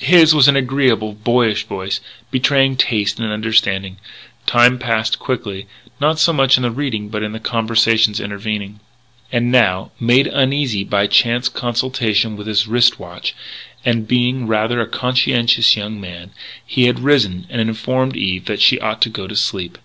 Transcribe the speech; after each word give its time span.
His 0.00 0.34
was 0.34 0.48
an 0.48 0.54
agreeable, 0.56 1.14
boyish 1.14 1.64
voice, 1.64 2.00
betraying 2.30 2.76
taste 2.76 3.18
and 3.18 3.32
understanding. 3.32 3.96
Time 4.46 4.78
passed 4.78 5.18
quickly 5.18 5.66
not 5.98 6.18
so 6.18 6.30
much 6.30 6.58
in 6.58 6.62
the 6.62 6.70
reading 6.70 7.08
but 7.08 7.22
in 7.22 7.32
the 7.32 7.40
conversations 7.40 8.20
intervening. 8.20 8.80
And 9.32 9.50
now, 9.50 9.90
made 9.98 10.26
uneasy 10.26 10.84
by 10.84 11.06
chance 11.06 11.48
consultation 11.48 12.36
with 12.36 12.46
his 12.46 12.68
wrist 12.68 13.00
watch, 13.00 13.34
and 13.82 14.06
being 14.06 14.46
rather 14.46 14.78
a 14.82 14.86
conscientious 14.86 15.74
young 15.74 15.98
man, 15.98 16.32
he 16.66 16.84
had 16.84 17.00
risen 17.00 17.46
and 17.48 17.58
had 17.58 17.68
informed 17.68 18.14
Eve 18.14 18.44
that 18.44 18.60
she 18.60 18.78
ought 18.78 19.00
to 19.00 19.08
go 19.08 19.26
to 19.26 19.36
sleep. 19.36 19.78